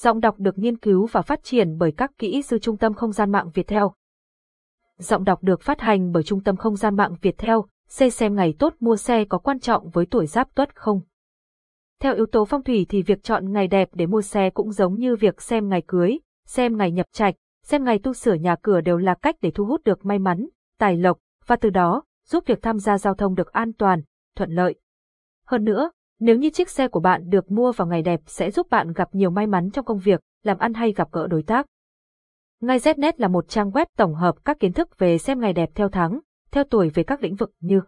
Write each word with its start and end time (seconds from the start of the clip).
Giọng 0.00 0.20
đọc 0.20 0.34
được 0.38 0.58
nghiên 0.58 0.78
cứu 0.78 1.06
và 1.06 1.22
phát 1.22 1.40
triển 1.42 1.78
bởi 1.78 1.92
các 1.92 2.10
kỹ 2.18 2.42
sư 2.42 2.58
Trung 2.58 2.76
tâm 2.76 2.94
Không 2.94 3.12
gian 3.12 3.32
mạng 3.32 3.50
Việt 3.54 3.66
Theo. 3.66 3.92
Giọng 4.98 5.24
đọc 5.24 5.42
được 5.42 5.60
phát 5.62 5.80
hành 5.80 6.12
bởi 6.12 6.22
Trung 6.22 6.42
tâm 6.42 6.56
Không 6.56 6.76
gian 6.76 6.96
mạng 6.96 7.14
Việt 7.22 7.38
Theo, 7.38 7.64
xe 7.88 8.10
xem 8.10 8.34
ngày 8.34 8.54
tốt 8.58 8.74
mua 8.80 8.96
xe 8.96 9.24
có 9.24 9.38
quan 9.38 9.60
trọng 9.60 9.90
với 9.90 10.06
tuổi 10.06 10.26
giáp 10.26 10.54
tuất 10.54 10.76
không? 10.76 11.00
Theo 12.00 12.14
yếu 12.14 12.26
tố 12.26 12.44
phong 12.44 12.62
thủy 12.62 12.86
thì 12.88 13.02
việc 13.02 13.22
chọn 13.22 13.52
ngày 13.52 13.68
đẹp 13.68 13.88
để 13.92 14.06
mua 14.06 14.22
xe 14.22 14.50
cũng 14.50 14.72
giống 14.72 14.94
như 14.94 15.16
việc 15.16 15.42
xem 15.42 15.68
ngày 15.68 15.82
cưới, 15.86 16.18
xem 16.46 16.76
ngày 16.76 16.92
nhập 16.92 17.06
trạch, 17.12 17.34
xem 17.64 17.84
ngày 17.84 17.98
tu 17.98 18.12
sửa 18.12 18.34
nhà 18.34 18.56
cửa 18.62 18.80
đều 18.80 18.96
là 18.96 19.14
cách 19.14 19.36
để 19.40 19.50
thu 19.50 19.64
hút 19.64 19.84
được 19.84 20.06
may 20.06 20.18
mắn, 20.18 20.48
tài 20.78 20.96
lộc, 20.96 21.18
và 21.46 21.56
từ 21.56 21.70
đó, 21.70 22.02
giúp 22.28 22.44
việc 22.46 22.62
tham 22.62 22.78
gia 22.78 22.98
giao 22.98 23.14
thông 23.14 23.34
được 23.34 23.52
an 23.52 23.72
toàn, 23.72 24.02
thuận 24.36 24.50
lợi. 24.50 24.74
Hơn 25.46 25.64
nữa, 25.64 25.90
nếu 26.20 26.36
như 26.36 26.50
chiếc 26.50 26.70
xe 26.70 26.88
của 26.88 27.00
bạn 27.00 27.30
được 27.30 27.50
mua 27.50 27.72
vào 27.72 27.88
ngày 27.88 28.02
đẹp 28.02 28.20
sẽ 28.26 28.50
giúp 28.50 28.66
bạn 28.70 28.92
gặp 28.92 29.08
nhiều 29.12 29.30
may 29.30 29.46
mắn 29.46 29.70
trong 29.70 29.84
công 29.84 29.98
việc, 29.98 30.20
làm 30.42 30.58
ăn 30.58 30.74
hay 30.74 30.92
gặp 30.92 31.08
gỡ 31.12 31.26
đối 31.26 31.42
tác. 31.42 31.66
Ngay 32.60 32.78
Znet 32.78 33.12
là 33.16 33.28
một 33.28 33.48
trang 33.48 33.70
web 33.70 33.86
tổng 33.96 34.14
hợp 34.14 34.44
các 34.44 34.60
kiến 34.60 34.72
thức 34.72 34.98
về 34.98 35.18
xem 35.18 35.40
ngày 35.40 35.52
đẹp 35.52 35.70
theo 35.74 35.88
tháng, 35.88 36.20
theo 36.50 36.64
tuổi 36.64 36.90
về 36.94 37.02
các 37.02 37.22
lĩnh 37.22 37.34
vực 37.34 37.52
như 37.60 37.80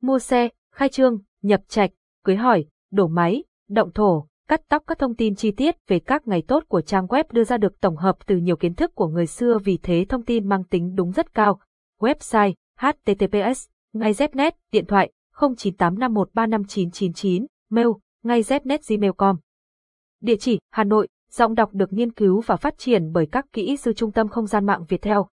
mua 0.00 0.18
xe, 0.18 0.48
khai 0.74 0.88
trương, 0.88 1.18
nhập 1.42 1.60
trạch, 1.68 1.90
cưới 2.24 2.36
hỏi, 2.36 2.64
đổ 2.90 3.08
máy, 3.08 3.44
động 3.68 3.92
thổ, 3.92 4.26
cắt 4.48 4.60
tóc 4.68 4.82
các 4.86 4.98
thông 4.98 5.14
tin 5.14 5.34
chi 5.34 5.50
tiết 5.50 5.76
về 5.86 5.98
các 5.98 6.28
ngày 6.28 6.42
tốt 6.48 6.64
của 6.68 6.80
trang 6.80 7.06
web 7.06 7.24
đưa 7.32 7.44
ra 7.44 7.56
được 7.56 7.80
tổng 7.80 7.96
hợp 7.96 8.26
từ 8.26 8.36
nhiều 8.36 8.56
kiến 8.56 8.74
thức 8.74 8.94
của 8.94 9.08
người 9.08 9.26
xưa 9.26 9.58
vì 9.64 9.78
thế 9.82 10.06
thông 10.08 10.24
tin 10.24 10.48
mang 10.48 10.64
tính 10.64 10.94
đúng 10.94 11.12
rất 11.12 11.34
cao. 11.34 11.60
Website 12.00 12.52
https 12.78 13.68
ngay 13.92 14.12
Znet, 14.12 14.52
điện 14.72 14.86
thoại 14.86 15.12
0985135999, 15.40 17.46
mail 17.70 17.88
ngay 18.22 18.42
znet.gmail.com. 18.42 19.36
Địa 20.20 20.36
chỉ 20.36 20.58
Hà 20.70 20.84
Nội, 20.84 21.08
giọng 21.32 21.54
đọc 21.54 21.70
được 21.72 21.92
nghiên 21.92 22.12
cứu 22.12 22.40
và 22.40 22.56
phát 22.56 22.74
triển 22.78 23.12
bởi 23.12 23.26
các 23.32 23.46
kỹ 23.52 23.76
sư 23.76 23.92
Trung 23.92 24.12
tâm 24.12 24.28
Không 24.28 24.46
gian 24.46 24.66
mạng 24.66 24.84
Việt 24.88 25.02
Theo. 25.02 25.28